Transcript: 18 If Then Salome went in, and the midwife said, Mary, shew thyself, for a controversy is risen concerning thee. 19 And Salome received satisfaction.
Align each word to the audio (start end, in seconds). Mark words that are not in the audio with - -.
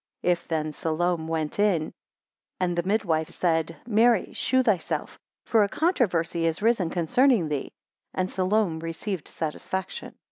18 0.23 0.31
If 0.31 0.47
Then 0.47 0.73
Salome 0.73 1.25
went 1.27 1.59
in, 1.59 1.93
and 2.59 2.75
the 2.75 2.81
midwife 2.81 3.29
said, 3.29 3.75
Mary, 3.85 4.33
shew 4.33 4.63
thyself, 4.63 5.19
for 5.45 5.63
a 5.63 5.69
controversy 5.69 6.47
is 6.47 6.59
risen 6.59 6.89
concerning 6.89 7.49
thee. 7.49 7.65
19 8.15 8.15
And 8.15 8.29
Salome 8.31 8.79
received 8.79 9.27
satisfaction. 9.27 10.15